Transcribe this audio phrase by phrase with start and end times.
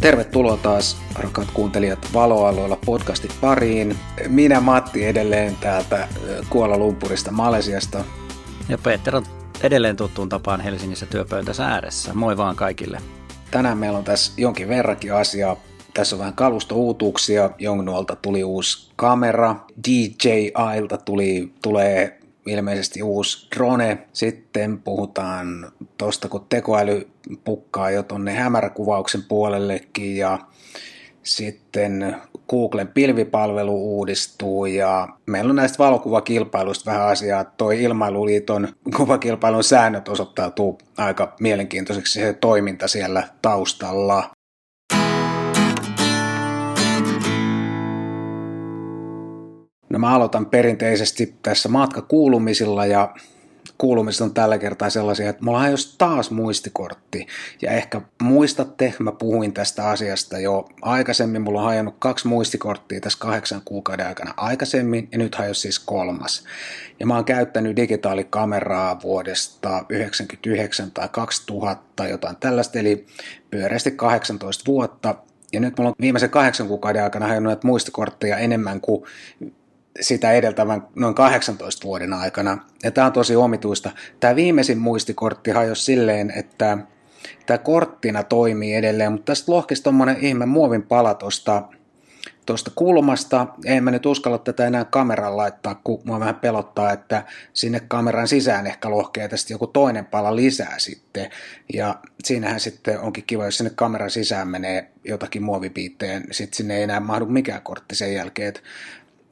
[0.00, 3.96] Tervetuloa taas, rakkaat kuuntelijat, Valoalueella podcastin pariin.
[4.28, 6.08] Minä Matti edelleen täältä
[6.50, 8.04] Kuola Lumpurista Malesiasta.
[8.68, 9.24] Ja Peter on
[9.62, 12.14] edelleen tuttuun tapaan Helsingissä työpöytänsä ääressä.
[12.14, 12.98] Moi vaan kaikille.
[13.50, 15.56] Tänään meillä on tässä jonkin verrankin asiaa.
[15.94, 17.50] Tässä on vähän kalustouutuuksia.
[17.58, 19.56] Jongnuolta tuli uusi kamera.
[19.88, 23.98] DJIlta tuli, tulee ilmeisesti uusi drone.
[24.12, 27.08] Sitten puhutaan tuosta, kun tekoäly
[27.44, 30.38] pukkaa jo tuonne hämäräkuvauksen puolellekin ja
[31.22, 32.16] sitten
[32.48, 37.44] Googlen pilvipalvelu uudistuu ja meillä on näistä valokuvakilpailuista vähän asiaa.
[37.44, 44.30] Toi Ilmailuliiton kuvakilpailun säännöt osoittautuu aika mielenkiintoiseksi se toiminta siellä taustalla.
[49.90, 53.14] No mä aloitan perinteisesti tässä matkakuulumisilla ja
[53.80, 57.26] kuulumiset on tällä kertaa sellaisia, että mulla on jos taas muistikortti.
[57.62, 61.42] Ja ehkä muistatte, mä puhuin tästä asiasta jo aikaisemmin.
[61.42, 66.44] Mulla on hajonnut kaksi muistikorttia tässä kahdeksan kuukauden aikana aikaisemmin, ja nyt hajos siis kolmas.
[67.00, 73.06] Ja mä oon käyttänyt digitaalikameraa vuodesta 1999 tai 2000, jotain tällaista, eli
[73.50, 75.14] pyöreästi 18 vuotta.
[75.52, 79.04] Ja nyt mulla on viimeisen kahdeksan kuukauden aikana hajonnut muistikortteja enemmän kuin
[80.00, 82.58] sitä edeltävän noin 18 vuoden aikana.
[82.82, 83.90] Ja tämä on tosi omituista.
[84.20, 86.78] Tämä viimeisin muistikortti hajosi silleen, että
[87.46, 91.62] tämä korttina toimii edelleen, mutta tästä lohkisi tuommoinen ihme muovin pala tuosta
[92.46, 93.46] tuosta kulmasta.
[93.64, 98.28] En mä nyt uskalla tätä enää kameran laittaa, kun mua vähän pelottaa, että sinne kameran
[98.28, 101.30] sisään ehkä lohkee tästä joku toinen pala lisää sitten.
[101.72, 106.82] Ja siinähän sitten onkin kiva, jos sinne kameran sisään menee jotakin muovipiitteen, sitten sinne ei
[106.82, 108.48] enää mahdu mikään kortti sen jälkeen.
[108.48, 108.62] Et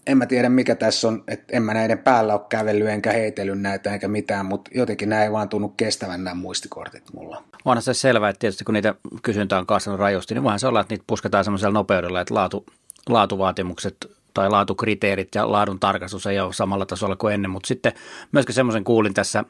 [0.08, 3.60] en mä tiedä mikä tässä on, että en mä näiden päällä ole kävellyt enkä heitellyt
[3.60, 7.42] näitä eikä mitään, mutta jotenkin nämä ei vaan tunnu kestävän nämä muistikortit mulla.
[7.64, 10.80] Onhan se selvää, että tietysti kun niitä kysyntä on kasvanut rajusti, niin voihan se olla,
[10.80, 12.66] että niitä pusketaan semmoisella nopeudella, että laatu,
[13.08, 13.96] laatuvaatimukset
[14.38, 17.92] tai laatukriteerit ja laadun tarkastus ei ole samalla tasolla kuin ennen, mutta sitten
[18.32, 19.44] myöskin semmoisen kuulin tässä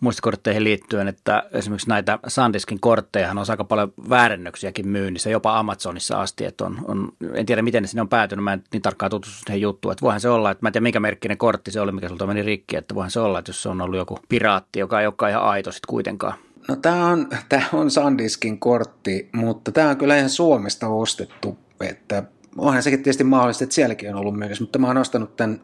[0.00, 6.44] muistikortteihin liittyen, että esimerkiksi näitä Sandiskin kortteja on aika paljon väärennöksiäkin myynnissä, jopa Amazonissa asti,
[6.44, 9.38] että on, on, en tiedä miten ne sinne on päätynyt, mä en niin tarkkaan tutustu
[9.46, 11.92] siihen juttuun, että voihan se olla, että mä en tiedä mikä merkkinen kortti se oli,
[11.92, 14.78] mikä sulta meni rikki, että voihan se olla, että jos se on ollut joku piraatti,
[14.78, 16.34] joka ei olekaan ihan aito sitten kuitenkaan.
[16.68, 17.28] No tämä on,
[17.72, 22.22] on Sandiskin kortti, mutta tämä on kyllä ihan Suomesta ostettu, että
[22.58, 25.60] onhan sekin tietysti mahdollista, että sielläkin on ollut myynnissä, mutta mä oon ostanut tämän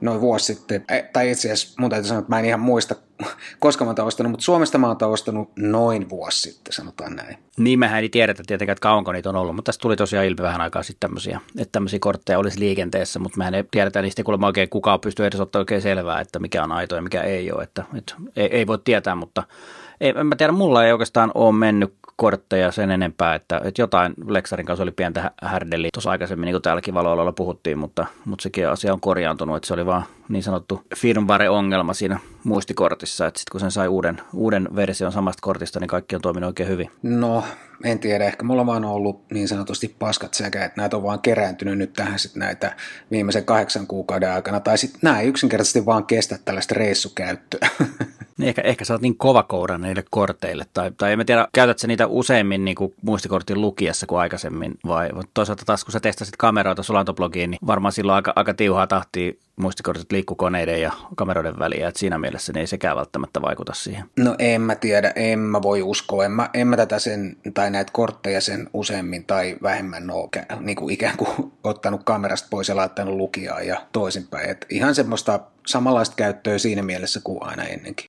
[0.00, 2.94] noin vuosi sitten, tai itse asiassa mun täytyy sanoa, että mä en ihan muista,
[3.58, 7.38] koska mä oon ostanut, mutta Suomesta mä oon ostanut noin vuosi sitten, sanotaan näin.
[7.58, 10.42] Niin, mehän ei tiedetä tietenkään, että kauanko niitä on ollut, mutta tässä tuli tosiaan ilmi
[10.42, 14.46] vähän aikaa sitten tämmöisiä, että tämmöisiä kortteja olisi liikenteessä, mutta mehän ei tiedetä niistä kuulemma
[14.46, 17.62] oikein kukaan pystyy edes ottaa oikein selvää, että mikä on aito ja mikä ei ole,
[17.62, 19.42] että, että ei, ei voi tietää, mutta
[20.00, 24.14] ei, en mä tiedä, mulla ei oikeastaan ole mennyt kortteja sen enempää, että, että jotain
[24.26, 28.68] Lexarin kanssa oli pientä härdeli tuossa aikaisemmin, niin kuin täälläkin valoilla puhuttiin, mutta, mutta sekin
[28.68, 33.60] asia on korjaantunut, että se oli vaan niin sanottu firmware-ongelma siinä muistikortissa, että sitten kun
[33.60, 36.90] sen sai uuden, uuden version samasta kortista, niin kaikki on toiminut oikein hyvin.
[37.02, 37.44] No,
[37.84, 41.20] en tiedä, ehkä mulla vaan on ollut niin sanotusti paskat sekä, että näitä on vaan
[41.20, 42.76] kerääntynyt nyt tähän sitten näitä
[43.10, 47.68] viimeisen kahdeksan kuukauden aikana, tai sitten nämä ei yksinkertaisesti vaan kestä tällaista reissukäyttöä.
[48.38, 51.48] Niin ehkä, ehkä sä oot niin kova koura niille korteille, tai, tai en mä tiedä,
[51.52, 56.36] käytätkö niitä useimmin niin kuin muistikortin lukiessa kuin aikaisemmin, vai toisaalta taas kun sä testasit
[56.36, 61.88] kameroita sulantoblogiin, niin varmaan silloin aika, aika tiuhaa tahtia muistikortit liikkuu koneiden ja kameroiden väliä,
[61.88, 64.04] että siinä mielessä ne ei sekään välttämättä vaikuta siihen.
[64.18, 67.70] No en mä tiedä, en mä voi uskoa, en mä, en mä tätä sen, tai
[67.70, 72.76] näitä kortteja sen useammin tai vähemmän ole niin kuin ikään kuin ottanut kamerasta pois ja
[72.76, 74.50] laittanut lukijaa ja toisinpäin.
[74.50, 78.04] Et ihan semmoista samanlaista käyttöä siinä mielessä kuin aina ennenkin.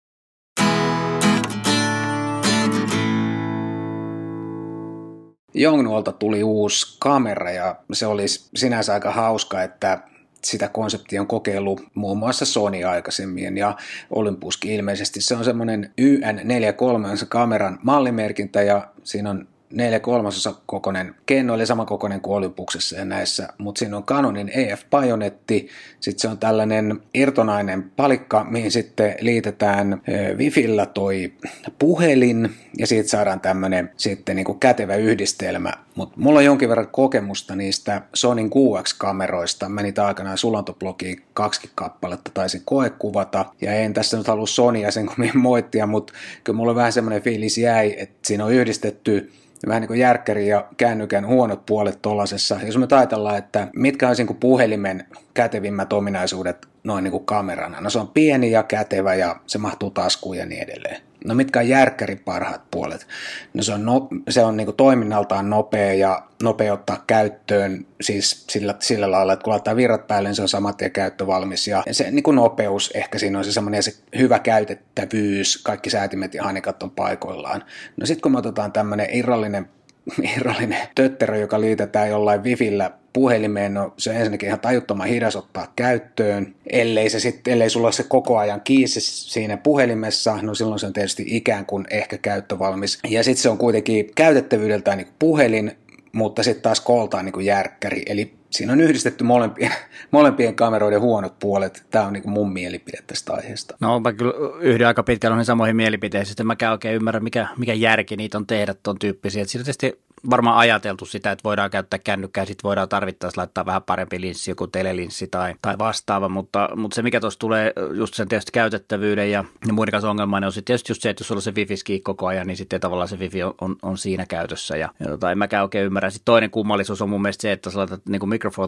[5.54, 10.00] Jongnuolta tuli uusi kamera ja se olisi sinänsä aika hauska, että
[10.46, 13.78] sitä konseptia on kokeillut muun muassa Sony aikaisemmin ja
[14.10, 15.22] Olympuskin ilmeisesti.
[15.22, 21.56] Se on semmoinen YN43 on se kameran mallimerkintä ja siinä on neljä kolmasosa kokoinen kenno,
[21.56, 25.68] eli sama kokoinen kuin Olympuksessa ja näissä, mutta siinä on Canonin EF-pajonetti,
[26.00, 30.02] sitten se on tällainen irtonainen palikka, mihin sitten liitetään
[30.38, 31.34] Wifillä toi
[31.80, 36.88] puhelin, ja siitä saadaan tämmöinen sitten niin kuin kätevä yhdistelmä, mutta mulla on jonkin verran
[36.88, 44.18] kokemusta niistä Sonin QX-kameroista, mä niitä aikanaan sulantoblogiin kaksi kappaletta taisin koekuvata, ja en tässä
[44.18, 46.14] nyt halua Sonia sen kuin moittia, mutta
[46.44, 49.32] kyllä mulla vähän semmoinen fiilis jäi, että siinä on yhdistetty
[49.68, 52.60] vähän niin kuin järkkärin ja kännykän huonot puolet tuollaisessa.
[52.66, 57.82] Jos me ajatellaan, että mitkä olisi niin puhelimen kätevimmät ominaisuudet noin niin kuin kamerana.
[57.82, 61.11] No se on pieni ja kätevä ja se mahtuu taskuun ja niin edelleen.
[61.26, 63.08] No mitkä on järkkärin parhaat puolet?
[63.54, 68.46] No se on, no, se on niin kuin toiminnaltaan nopea ja nopea ottaa käyttöön siis
[68.50, 71.68] sillä, sillä lailla, että kun laittaa virrat päälle, niin se on saman tien käyttövalmis.
[71.68, 76.34] Ja se niin kuin nopeus, ehkä siinä on se semmoinen se hyvä käytettävyys, kaikki säätimet
[76.34, 77.64] ja hanikat on paikoillaan.
[77.98, 79.70] No sitten kun me otetaan tämmöinen irrallinen
[80.36, 85.74] irrallinen tötterö, joka liitetään jollain wifillä puhelimeen, no se on ensinnäkin ihan tajuttoman hidas ottaa
[85.76, 90.80] käyttöön, ellei, se sit, ellei sulla ole se koko ajan kiinni siinä puhelimessa, no silloin
[90.80, 93.00] se on tietysti ikään kuin ehkä käyttövalmis.
[93.10, 95.72] Ja sitten se on kuitenkin käytettävyydeltään niin puhelin,
[96.12, 99.72] mutta sitten taas kooltaan niin järkkäri, eli siinä on yhdistetty molempien,
[100.12, 101.84] molempien kameroiden huonot puolet.
[101.92, 103.78] Tämä on niin kuin mun mielipide tästä aiheesta.
[103.80, 107.74] No mä kyllä yhden aika pitkällä noihin samoihin mielipiteisiin, että mä oikein ymmärrä, mikä, mikä
[107.74, 109.46] järki niitä on tehdä tuon tyyppisiä.
[109.46, 114.22] Siinä tietysti varmaan ajateltu sitä, että voidaan käyttää kännykkää, sitten voidaan tarvittaessa laittaa vähän parempi
[114.22, 118.52] linssi, joku telelinssi tai, tai vastaava, mutta, mutta se mikä tuossa tulee just sen tietysti
[118.52, 121.40] käytettävyyden ja, ja muiden kanssa ongelma, niin on sitten tietysti just se, että jos sulla
[121.40, 124.78] on se wifi koko ajan, niin sitten tavallaan se wifi on, on, on siinä käytössä
[124.78, 126.10] ja, ja tota, en mäkään oikein ymmärrä.
[126.10, 128.22] Sitten toinen kummallisuus on mun mielestä se, että sä laitat niin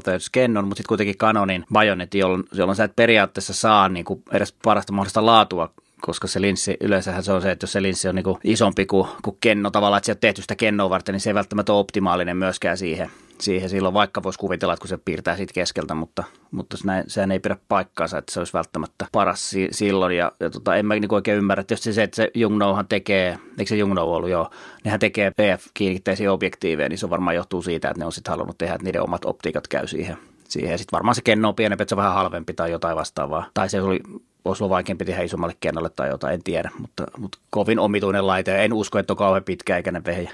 [0.04, 4.24] Thirds kennon, mutta sitten kuitenkin Canonin bajonetti, jolloin, jolloin sä et periaatteessa saa niin kuin
[4.32, 5.70] edes parasta mahdollista laatua
[6.06, 8.86] koska se linssi, yleensähän se on se, että jos se linssi on niin kuin isompi
[8.86, 11.74] kuin, kuin kenno tavallaan, että se on tehty sitä kennoa varten, niin se ei välttämättä
[11.74, 15.96] ole optimaalinen myöskään siihen, siihen silloin, vaikka voisi kuvitella, että kun se piirtää siitä keskeltä,
[15.96, 20.32] mutta, mutta näin, sehän ei pidä paikkaansa, että se olisi välttämättä paras si- silloin, ja,
[20.40, 23.76] ja tota, en mä niin oikein ymmärrä, jos se, että se Jungnouhan tekee, eikö se
[23.76, 24.50] Jungnou ollut jo,
[24.84, 28.74] nehän tekee PF-kiinnittäisiä objektiiveja, niin se varmaan johtuu siitä, että ne on sitten halunnut tehdä,
[28.74, 30.18] että niiden omat optiikat käy siihen
[30.50, 30.72] siihen.
[30.72, 33.46] Ja sitten varmaan se kenno on pienempi, että se on vähän halvempi tai jotain vastaavaa.
[33.54, 34.00] Tai se oli
[34.46, 38.66] olisi ollut vaikeampi tehdä isommalle kennolle tai jotain, en tiedä, mutta, mutta kovin omituinen laite.
[38.66, 40.32] En usko, että on kauhean pitkäikäinen vehjä.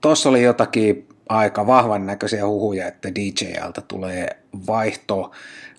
[0.00, 4.28] Tuossa oli jotakin aika vahvan näköisiä huhuja, että DJLtä tulee
[4.66, 5.30] vaihto,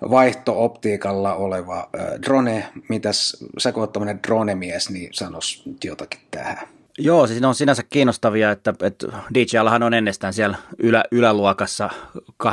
[0.09, 1.89] vaihto-optiikalla oleva
[2.25, 2.65] drone.
[2.89, 3.87] Mitäs sä kun
[4.27, 6.67] drone-mies, niin sanos jotakin tähän.
[6.97, 11.89] Joo, siis ne on sinänsä kiinnostavia, että, että DJLhan on ennestään siellä ylä, yläluokassa
[12.43, 12.47] 8-9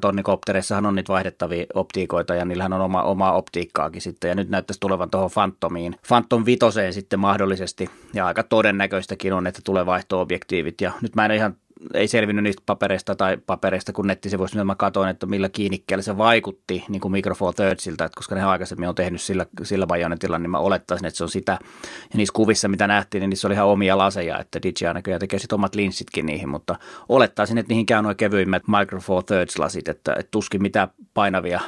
[0.00, 4.80] tonnikoptereissahan on niitä vaihdettavia optiikoita ja niillähän on oma, omaa optiikkaakin sitten ja nyt näyttäisi
[4.80, 10.92] tulevan tuohon Phantomiin, Phantom Vitoseen sitten mahdollisesti ja aika todennäköistäkin on, että tulee vaihto-objektiivit ja
[11.02, 11.56] nyt mä en ihan
[11.94, 16.18] ei selvinnyt niistä papereista tai papereista, kun nettisivuista niin mä katsoin, että millä kiinnikkeellä se
[16.18, 20.38] vaikutti niin kuin Micro Four Thirdsiltä, että koska ne aikaisemmin on tehnyt sillä, sillä bajonetilla,
[20.38, 21.58] niin mä olettaisin, että se on sitä.
[21.82, 25.38] Ja niissä kuvissa, mitä nähtiin, niin niissä oli ihan omia laseja, että DJI näköjään tekee
[25.38, 26.76] sitten omat linssitkin niihin, mutta
[27.08, 31.60] olettaisin, että niihin käy noin kevyimmät Micro Four Thirds lasit, että, että tuskin mitä painavia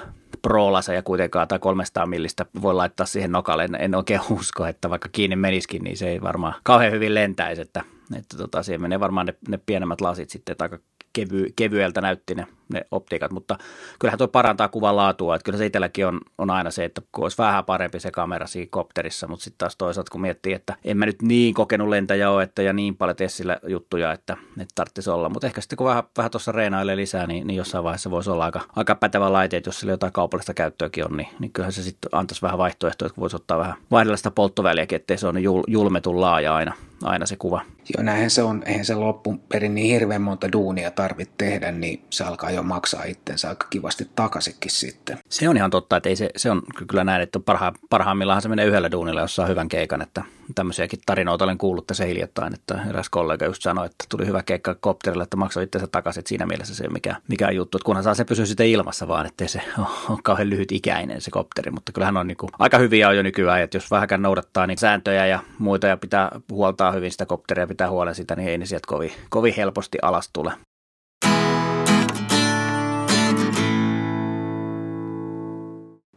[0.43, 3.65] pro-laseja kuitenkaan tai 300 millistä voi laittaa siihen nokalle.
[3.65, 7.63] En, en oikein usko, että vaikka kiinni menisikin, niin se ei varmaan kauhean hyvin lentäisi,
[7.63, 10.79] että että tota, siihen menee varmaan ne, ne pienemmät lasit sitten, että aika
[11.13, 13.59] kevy, kevyeltä näytti ne, ne optiikat, mutta
[13.99, 17.39] kyllähän tuo parantaa kuvan laatua, että kyllä se itselläkin on, on aina se, että olisi
[17.39, 21.07] vähän parempi se kamera siinä kopterissa, mutta sitten taas toisaalta kun miettii, että en mä
[21.07, 25.11] nyt niin kokenut lentäjä ole, että ja niin paljon tee sillä juttuja, että, että tarvitsisi
[25.11, 28.31] olla, mutta ehkä sitten kun vähän, vähän tuossa reenailee lisää, niin, niin jossain vaiheessa voisi
[28.31, 31.73] olla aika, aika pätevä laite, että jos sillä jotain kaupallista käyttöäkin on, niin, niin kyllähän
[31.73, 35.35] se sitten antaisi vähän vaihtoehtoja, että voisi ottaa vähän vaihdella sitä polttoväliäkin, ettei se ole
[35.35, 37.63] niin jul, julmetun laaja aina, aina se kuva.
[37.97, 38.63] Joo, näinhän se on.
[38.67, 43.49] Eihän se loppuperin niin hirveän monta duunia tarvitse tehdä, niin se alkaa jo maksaa itsensä
[43.49, 45.19] aika kivasti takaisinkin sitten.
[45.29, 48.49] Se on ihan totta, että ei se, se on kyllä näin, että parha, parhaimmillaan se
[48.49, 50.25] menee yhdellä duunilla, jos saa hyvän keikan, että
[50.55, 54.75] tämmöisiäkin tarinoita olen kuullut tässä hiljattain, että eräs kollega just sanoi, että tuli hyvä keikka
[54.75, 58.15] kopterille, että maksoi itsensä takaisin, että siinä mielessä se mikään, mikään juttu, että kunhan saa
[58.15, 59.63] se pysyä sitten ilmassa vaan, ettei se
[60.11, 63.23] ole kauhean lyhyt ikäinen se kopteri, mutta kyllähän on niin kuin, aika hyviä on jo
[63.23, 67.67] nykyään, että jos vähänkään noudattaa niin sääntöjä ja muita ja pitää huoltaa hyvin sitä kopteria,
[67.67, 70.53] pitää huolen sitä, niin ei ne sieltä kovin, kovin helposti alas tule.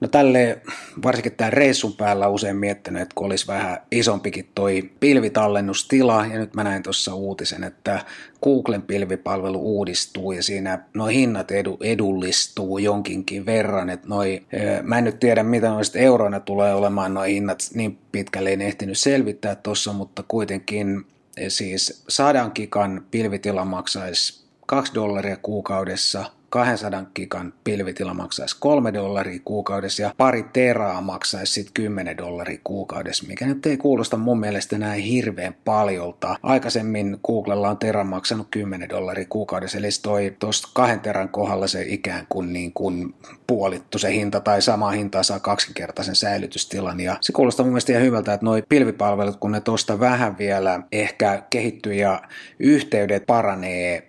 [0.01, 0.61] No tälle
[1.03, 6.53] varsinkin tämän reissun päällä usein miettinyt, että kun olisi vähän isompikin toi pilvitallennustila, ja nyt
[6.53, 8.05] mä näin tuossa uutisen, että
[8.43, 14.45] Googlen pilvipalvelu uudistuu ja siinä nuo hinnat edu, edullistuu jonkinkin verran, että noi,
[14.83, 18.97] mä en nyt tiedä mitä noista euroina tulee olemaan nuo hinnat, niin pitkälle en ehtinyt
[18.97, 21.05] selvittää tuossa, mutta kuitenkin
[21.47, 26.25] siis sadan gigan pilvitila maksaisi 2 dollaria kuukaudessa,
[26.55, 33.27] 200 gigan pilvitila maksaisi 3 dollaria kuukaudessa ja pari teraa maksaisi sitten 10 dollaria kuukaudessa,
[33.27, 36.35] mikä nyt ei kuulosta mun mielestä näin hirveän paljolta.
[36.43, 41.85] Aikaisemmin Googlella on tera maksanut 10 dollaria kuukaudessa, eli toi tuosta kahden teran kohdalla se
[41.87, 43.15] ikään kuin, niin kuin
[43.47, 46.99] puolittu se hinta tai sama hinta saa kaksinkertaisen säilytystilan.
[46.99, 50.79] Ja se kuulostaa mun mielestä ihan hyvältä, että noi pilvipalvelut, kun ne tuosta vähän vielä
[50.91, 52.21] ehkä kehittyy ja
[52.59, 54.07] yhteydet paranee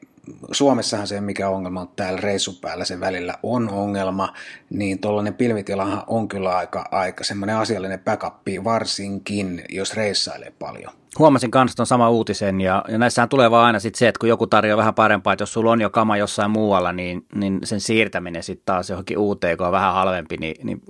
[0.53, 4.33] Suomessahan se, mikä ongelma on täällä reissun päällä, se välillä on ongelma,
[4.71, 10.93] niin tuollainen pilvitilahan on kyllä aika, aika semmoinen asiallinen backup, varsinkin jos reissailee paljon.
[11.19, 14.29] Huomasin kanssa tuon sama uutisen ja, ja näissähän tulee vaan aina sit se, että kun
[14.29, 17.81] joku tarjoaa vähän parempaa, että jos sulla on jo kama jossain muualla, niin, niin sen
[17.81, 20.83] siirtäminen sitten taas johonkin uuteen, kun on vähän halvempi, niin, niin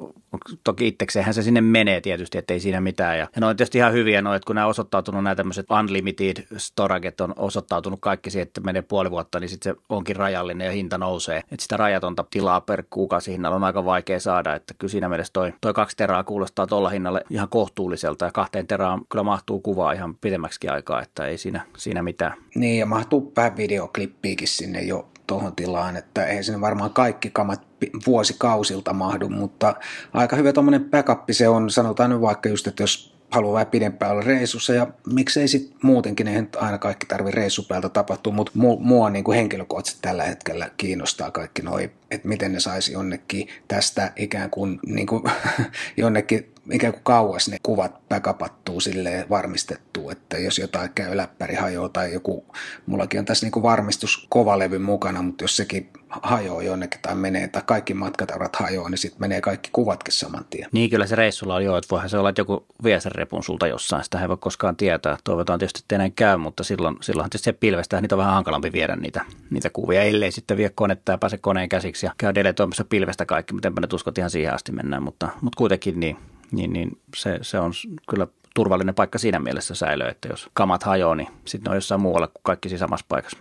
[0.64, 3.18] toki itsekseenhän se sinne menee tietysti, ettei siinä mitään.
[3.18, 7.20] Ja, ja ne on tietysti ihan hyviä noit, kun nämä osoittautunut, nämä tämmöiset unlimited storaget
[7.20, 10.98] on osoittautunut kaikki siihen, että menee puoli vuotta, niin sitten se onkin rajallinen ja hinta
[10.98, 11.38] nousee.
[11.38, 15.32] Että sitä rajatonta tilaa per kuukausi hinnalla on aika vaikea saada, että kyllä siinä mielessä
[15.32, 19.92] toi, toi kaksi teraa kuulostaa tuolla hinnalle ihan kohtuulliselta ja kahteen teraan kyllä mahtuu kuvaa
[19.92, 22.32] ihan pidemmäksi aikaa, että ei siinä, siinä mitään.
[22.54, 27.62] Niin ja mahtuu vähän videoklippiikin sinne jo tuohon tilaan, että ei sinne varmaan kaikki kamat
[28.06, 29.74] vuosikausilta mahdu, mutta
[30.12, 34.12] aika hyvä tuommoinen backup se on, sanotaan nyt vaikka just, että jos haluaa vähän pidempään
[34.12, 39.10] olla reissussa ja miksei sitten muutenkin, ei aina kaikki tarvi reissupäältä tapahtua, mutta mu- mua
[39.10, 44.50] niin kuin henkilökohtaisesti tällä hetkellä kiinnostaa kaikki noi, että miten ne saisi jonnekin tästä ikään
[44.50, 45.22] kuin, niin kuin
[45.96, 51.88] jonnekin ikään kuin kauas ne kuvat backupattuu silleen varmistettu, että jos jotain käy läppäri hajoaa
[51.88, 52.44] tai joku,
[52.86, 57.48] mullakin on tässä niin kuin varmistus kovalevy mukana, mutta jos sekin hajoaa jonnekin tai menee,
[57.48, 60.68] tai kaikki matkatavarat hajoaa, niin sitten menee kaikki kuvatkin saman tien.
[60.72, 63.44] Niin kyllä se reissulla on jo, että voihan se olla, että joku vie sen repun
[63.44, 65.16] sulta jossain, sitä ei voi koskaan tietää.
[65.24, 68.72] Toivotaan tietysti, että enää käy, mutta silloin, silloinhan tietysti se pilvestä, niitä on vähän hankalampi
[68.72, 72.84] viedä niitä, niitä kuvia, ellei sitten vie konetta ja pääse koneen käsiksi ja käy deletoimassa
[72.84, 76.16] pilvestä kaikki, miten nyt uskot ihan siihen asti mennään, mutta, mutta kuitenkin niin,
[76.52, 77.72] niin, niin se, se on
[78.08, 82.26] kyllä turvallinen paikka siinä mielessä säilyy, että jos kamat hajoaa, niin sitten on jossain muualla
[82.26, 83.38] kuin kaikki siinä samassa paikassa.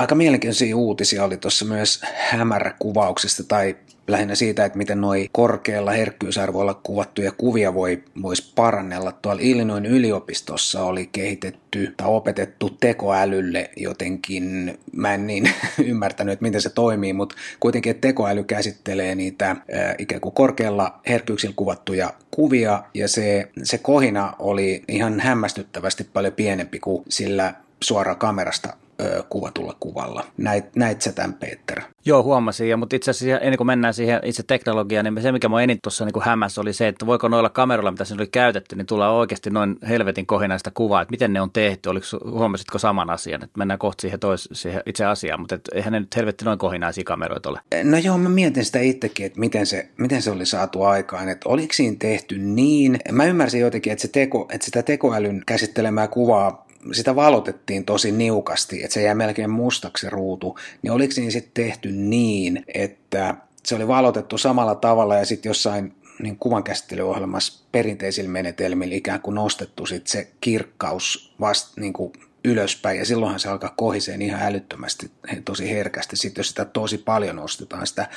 [0.00, 3.76] Aika mielenkiintoisia uutisia oli tuossa myös hämäräkuvauksesta tai
[4.08, 9.12] lähinnä siitä, että miten noi korkealla herkkyysarvoilla kuvattuja kuvia voi, voisi parannella.
[9.12, 15.50] Tuolla Illinoin yliopistossa oli kehitetty tai opetettu tekoälylle jotenkin, mä en niin
[15.84, 19.58] ymmärtänyt, että miten se toimii, mutta kuitenkin että tekoäly käsittelee niitä äh,
[19.98, 26.78] ikään kuin korkealla herkkyyksillä kuvattuja kuvia ja se, se kohina oli ihan hämmästyttävästi paljon pienempi
[26.78, 28.76] kuin sillä suoraan kamerasta
[29.28, 30.24] kuvatulla kuvalla.
[30.36, 31.80] Näit, näit sä tämän, Peter?
[32.04, 32.68] Joo, huomasin.
[32.68, 35.78] Ja, mutta itse asiassa ennen kuin mennään siihen itse teknologiaan, niin se, mikä mua enin
[35.82, 39.10] tuossa niin hämässä oli se, että voiko noilla kameroilla, mitä siinä oli käytetty, niin tulla
[39.10, 41.88] oikeasti noin helvetin kohinaista kuvaa, että miten ne on tehty.
[41.88, 43.44] Oliko, huomasitko saman asian?
[43.44, 46.58] Että mennään kohta siihen, tois, siihen itse asiaan, mutta et, eihän ne nyt helvetti noin
[46.58, 47.60] kohinaisia kameroita ole.
[47.84, 51.28] No joo, mä mietin sitä itsekin, että miten se, miten se oli saatu aikaan.
[51.28, 52.98] Että oliko siinä tehty niin?
[53.12, 58.84] Mä ymmärsin jotenkin, että, se teko, että sitä tekoälyn käsittelemää kuvaa sitä valotettiin tosi niukasti,
[58.84, 63.34] että se jää melkein mustaksi ruutu, niin oliko siinä sitten tehty niin, että
[63.64, 69.86] se oli valotettu samalla tavalla ja sitten jossain niin kuvankäsittelyohjelmassa perinteisillä menetelmillä ikään kuin nostettu
[69.86, 72.12] sit se kirkkaus vasta niin kuin
[72.44, 75.10] ylöspäin ja silloinhan se alkaa kohiseen ihan älyttömästi,
[75.44, 78.08] tosi herkästi, sitten jos sitä tosi paljon nostetaan sitä.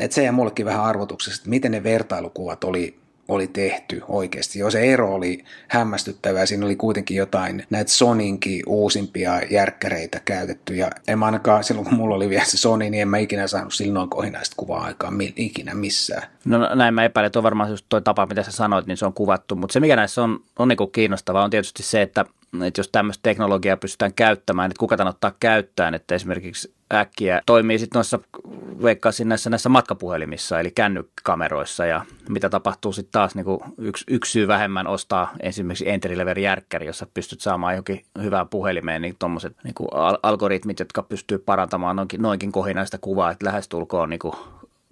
[0.00, 4.58] että se jää mullekin vähän arvotuksesta, että miten ne vertailukuvat oli oli tehty oikeasti.
[4.58, 6.46] Jo se ero oli hämmästyttävää.
[6.46, 10.74] Siinä oli kuitenkin jotain näitä Soninkin uusimpia järkkäreitä käytetty.
[10.74, 13.46] Ja en mä ainakaan silloin, kun mulla oli vielä se Sony, niin en mä ikinä
[13.46, 16.22] saanut silloin kohinaista kuvaa aikaan ikinä missään.
[16.44, 19.06] No näin mä epäilen, että on varmaan just toi tapa, mitä sä sanoit, niin se
[19.06, 19.56] on kuvattu.
[19.56, 22.24] Mutta se, mikä näissä on, on niin kiinnostavaa, on tietysti se, että
[22.66, 27.78] että jos tämmöistä teknologiaa pystytään käyttämään, että kuka tämän ottaa käyttöön, että esimerkiksi äkkiä toimii
[27.78, 28.18] sitten noissa,
[28.82, 33.46] veikkaisin näissä, näissä matkapuhelimissa, eli kännykkameroissa, ja mitä tapahtuu sitten taas niin
[33.78, 39.02] yksi, yksi syy vähemmän ostaa esimerkiksi entry level järkkäri, jossa pystyt saamaan johonkin hyvään puhelimeen,
[39.02, 39.74] niin tuommoiset niin
[40.22, 44.20] algoritmit, jotka pystyy parantamaan noinkin, noinkin kohinaista kuvaa, että lähestulkoon niin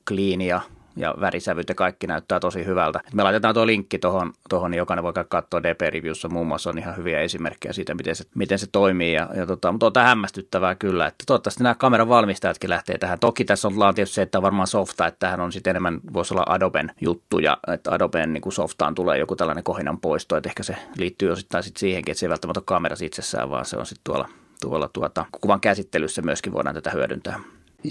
[0.09, 0.61] clean ja
[0.97, 3.01] ja värisävyt ja kaikki näyttää tosi hyvältä.
[3.15, 6.97] Me laitetaan tuo linkki tuohon, tohon, niin jokainen voi katsoa DP-reviewssa muun muassa on ihan
[6.97, 9.13] hyviä esimerkkejä siitä, miten se, miten se toimii.
[9.13, 13.19] Ja, ja tota, mutta on tämä hämmästyttävää kyllä, että toivottavasti nämä kameran valmistajatkin lähtee tähän.
[13.19, 16.35] Toki tässä on tietysti se, että on varmaan softa, että tähän on sitten enemmän, voisi
[16.35, 20.63] olla Adoben juttu ja että Adoben niin softaan tulee joku tällainen kohinan poisto, että ehkä
[20.63, 23.87] se liittyy osittain sitten siihenkin, että se ei välttämättä ole kamerassa itsessään, vaan se on
[23.87, 24.29] sitten tuolla,
[24.61, 27.41] tuolla tuota, kuvan käsittelyssä myöskin voidaan tätä hyödyntää.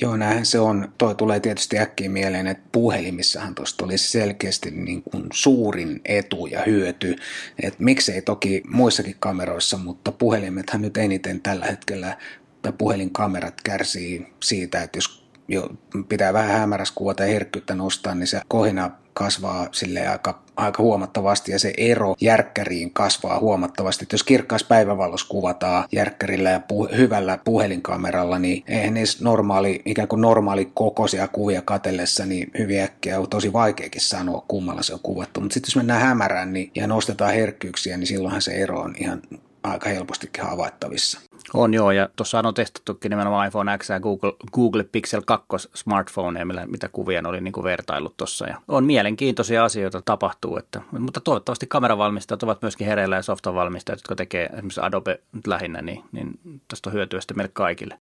[0.01, 0.93] Joo, näinhän se on.
[0.97, 6.63] Toi tulee tietysti äkkiä mieleen, että puhelimissahan tuosta olisi selkeästi niin kuin suurin etu ja
[6.65, 7.15] hyöty.
[7.63, 12.17] Että miksei toki muissakin kameroissa, mutta puhelimethan nyt eniten tällä hetkellä,
[12.61, 15.69] tai puhelinkamerat kärsii siitä, että jos jo
[16.09, 21.51] pitää vähän hämärässä kuvata ja herkkyyttä nostaa, niin se kohina kasvaa sille aika, aika huomattavasti
[21.51, 24.05] ja se ero järkkäriin kasvaa huomattavasti.
[24.05, 30.07] Et jos kirkkaas päivävalossa kuvataan järkkärillä ja pu- hyvällä puhelinkameralla, niin eihän niissä normaali, ikään
[30.07, 34.99] kuin normaali kokoisia kuvia katellessa, niin hyvin äkkiä on tosi vaikeakin sanoa, kummalla se on
[35.03, 35.41] kuvattu.
[35.41, 39.21] Mutta sitten jos mennään hämärään niin, ja nostetaan herkkyyksiä, niin silloinhan se ero on ihan
[39.71, 41.19] aika helpostikin havaittavissa.
[41.53, 46.45] On joo, ja tuossa on testattukin nimenomaan iPhone X ja Google, Google Pixel 2 smartphone,
[46.45, 48.47] mitä kuvia oli niin kuin vertaillut tuossa.
[48.47, 54.15] Ja on mielenkiintoisia asioita tapahtuu, että, mutta toivottavasti kameravalmistajat ovat myöskin hereillä ja softavalmistajat, jotka
[54.15, 57.97] tekee esimerkiksi Adobe lähinnä, niin, niin tästä on hyötyä sitten meille kaikille.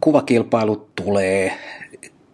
[0.00, 1.58] Kuvakilpailu tulee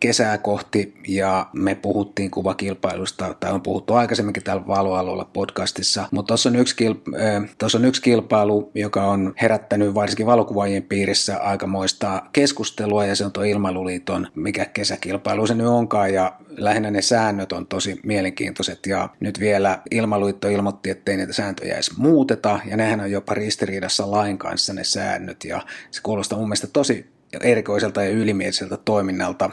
[0.07, 6.49] kesää kohti ja me puhuttiin kuvakilpailusta, tai on puhuttu aikaisemminkin täällä Valoalueella podcastissa, mutta tuossa
[6.49, 7.21] on, kilp-
[7.63, 13.33] äh, on yksi kilpailu, joka on herättänyt varsinkin valokuvaajien piirissä aikamoista keskustelua ja se on
[13.33, 18.87] tuo Ilmailuliiton, mikä kesäkilpailu se nyt onkaan ja lähinnä ne säännöt on tosi mielenkiintoiset.
[18.87, 24.11] Ja nyt vielä Ilmailuliitto ilmoitti, ettei niitä sääntöjä edes muuteta ja nehän on jopa ristiriidassa
[24.11, 29.51] lain kanssa ne säännöt ja se kuulostaa mun mielestä tosi erikoiselta ja ylimieliseltä toiminnalta.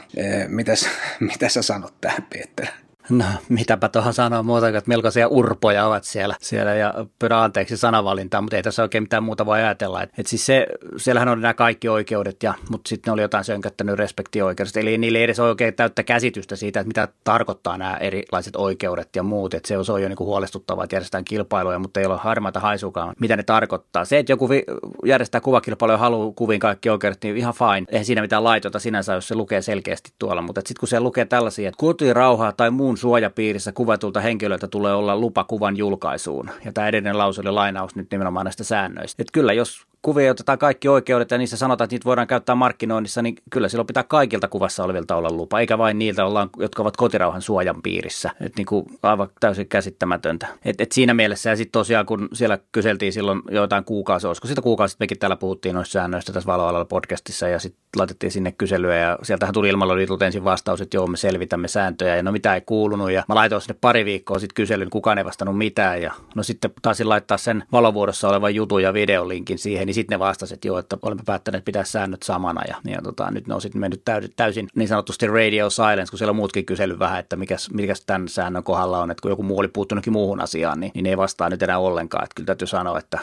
[0.48, 0.88] Mitäs,
[1.32, 2.83] mitä sä sanot tähän, Peter?
[3.10, 8.40] No, mitäpä tuohon sanoa muuta, että melkoisia urpoja ovat siellä, siellä ja pyydän anteeksi sanavalintaa,
[8.40, 10.02] mutta ei tässä oikein mitään muuta voi ajatella.
[10.02, 13.44] Et, et siis se, siellähän on nämä kaikki oikeudet, ja, mutta sitten ne oli jotain
[13.44, 18.56] sönköttänyt respektioikeudet, eli niille ei edes oikein täyttä käsitystä siitä, että mitä tarkoittaa nämä erilaiset
[18.56, 22.06] oikeudet ja muut, että se on, jo niin kuin huolestuttavaa, että järjestetään kilpailuja, mutta ei
[22.06, 24.04] ole harmaita haisukaan, mitä ne tarkoittaa.
[24.04, 24.64] Se, että joku vi-
[25.04, 27.86] järjestää kuvakilpailuja ja haluaa kuviin kaikki oikeudet, niin ihan fine.
[27.88, 31.24] Eihän siinä mitään laitonta sinänsä, jos se lukee selkeästi tuolla, mutta sitten kun se lukee
[31.24, 36.50] tällaisia, että kotirauhaa tai muun muun suojapiirissä kuvatulta henkilöltä tulee olla lupa kuvan julkaisuun.
[36.64, 39.22] Ja tämä edellinen lause oli lainaus nyt nimenomaan näistä säännöistä.
[39.22, 43.22] Että kyllä, jos kuvia otetaan kaikki oikeudet ja niissä sanotaan, että niitä voidaan käyttää markkinoinnissa,
[43.22, 46.22] niin kyllä silloin pitää kaikilta kuvassa olevilta olla lupa, eikä vain niiltä,
[46.58, 48.30] jotka ovat kotirauhan suojan piirissä.
[48.40, 50.46] Että niin kuin aivan täysin käsittämätöntä.
[50.64, 54.62] Et, et siinä mielessä ja sitten tosiaan, kun siellä kyseltiin silloin joitain kuukausia, olisiko sitä
[54.62, 59.18] kuukausi mekin täällä puhuttiin noista säännöistä tässä Valoalalla podcastissa ja sitten laitettiin sinne kyselyä ja
[59.22, 63.10] sieltähän tuli ilmailuliitolta ensin vastaus, että joo me selvitämme sääntöjä ja no mitä ei kuulunut
[63.10, 66.70] ja mä laitoin sinne pari viikkoa sitten kyselyn, kukaan ei vastannut mitään ja no sitten
[66.82, 70.78] taisin laittaa sen valovuodossa olevan jutun ja videolinkin siihen, niin sitten ne vastasivat, että joo,
[70.78, 74.02] että olemme päättäneet pitää säännöt samana ja, ja tota, nyt ne on sitten mennyt
[74.36, 78.28] täysin niin sanotusti radio silence, kun siellä on muutkin kysely vähän, että mikäs, mikäs tämän
[78.28, 81.16] säännön kohdalla on, että kun joku muu oli puuttunutkin muuhun asiaan, niin, niin ne ei
[81.16, 83.18] vastaa nyt enää ollenkaan, että kyllä täytyy sanoa, että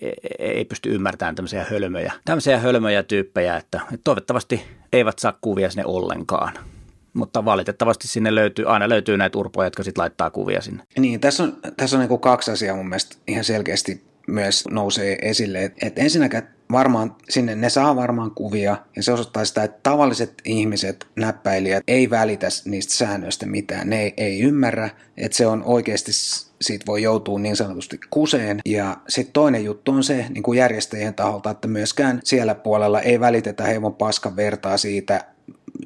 [0.00, 5.70] ei, ei pysty ymmärtämään tämmöisiä hölmöjä, tämmöisiä hölmöjä tyyppejä, että, että toivottavasti eivät saa kuvia
[5.70, 6.52] sinne ollenkaan
[7.14, 10.82] mutta valitettavasti sinne löytyy, aina löytyy näitä urpoja, jotka sitten laittaa kuvia sinne.
[10.98, 15.64] Niin, tässä on, tässä on niin kaksi asiaa mun mielestä ihan selkeästi myös nousee esille.
[15.64, 20.34] Että et ensinnäkin varmaan sinne ne saa varmaan kuvia ja se osoittaa sitä, että tavalliset
[20.44, 23.90] ihmiset, näppäilijät ei välitä niistä säännöistä mitään.
[23.90, 26.12] Ne ei, ei ymmärrä, että se on oikeasti
[26.60, 28.60] siitä voi joutua niin sanotusti kuseen.
[28.64, 33.20] Ja sitten toinen juttu on se niin kuin järjestäjien taholta, että myöskään siellä puolella ei
[33.20, 35.24] välitetä hieman paskan vertaa siitä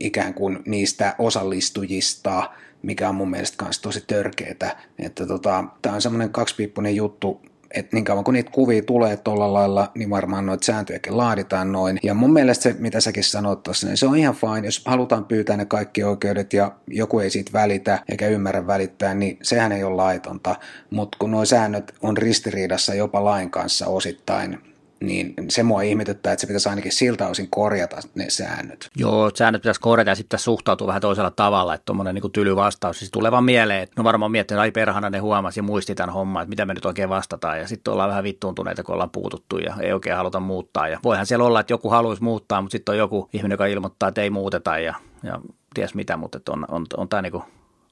[0.00, 2.50] ikään kuin niistä osallistujista,
[2.82, 4.76] mikä on mun mielestä myös tosi törkeetä.
[4.98, 7.42] Että tota, tämä on semmoinen kaksipiippunen juttu,
[7.76, 11.98] että niin kauan kun niitä kuvia tulee tuolla lailla, niin varmaan noita sääntöjäkin laaditaan noin.
[12.02, 15.24] Ja mun mielestä se, mitä säkin sanoit tuossa, niin se on ihan fine, jos halutaan
[15.24, 19.84] pyytää ne kaikki oikeudet ja joku ei siitä välitä eikä ymmärrä välittää, niin sehän ei
[19.84, 20.56] ole laitonta.
[20.90, 24.58] Mutta kun nuo säännöt on ristiriidassa jopa lain kanssa osittain,
[25.00, 28.90] niin se mua ihmetyttää, että se pitäisi ainakin siltä osin korjata ne säännöt.
[28.96, 32.98] Joo, säännöt pitäisi korjata ja sitten suhtautua vähän toisella tavalla, että tuommoinen niin tyly vastaus.
[32.98, 35.94] Siis tulee vaan mieleen, että no varmaan miettii, että ai perhana ne huomasi ja muisti
[35.94, 37.58] tämän homman, että mitä me nyt oikein vastataan.
[37.58, 40.88] Ja sitten ollaan vähän vittuuntuneita, kun ollaan puututtu ja ei oikein haluta muuttaa.
[40.88, 44.08] Ja voihan siellä olla, että joku haluaisi muuttaa, mutta sitten on joku ihminen, joka ilmoittaa,
[44.08, 45.40] että ei muuteta ja, ja
[45.74, 47.42] ties mitä, mutta on, on, on, on tämä niin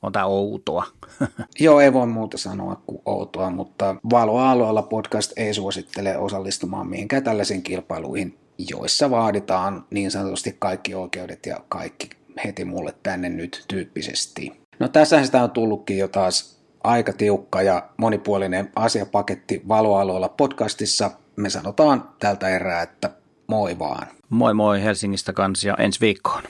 [0.05, 0.85] on tämä outoa.
[1.61, 7.63] Joo, ei voi muuta sanoa kuin outoa, mutta Valoalueella podcast ei suosittele osallistumaan mihinkään tällaisiin
[7.63, 8.39] kilpailuihin,
[8.71, 12.11] joissa vaaditaan niin sanotusti kaikki oikeudet ja kaikki
[12.45, 14.53] heti mulle tänne nyt tyyppisesti.
[14.79, 21.11] No tässä sitä on tullutkin jo taas aika tiukka ja monipuolinen asiapaketti Valoalueella podcastissa.
[21.37, 23.11] Me sanotaan tältä erää, että
[23.47, 24.07] moi vaan.
[24.29, 26.43] Moi moi Helsingistä kanssa ja ensi viikkoon.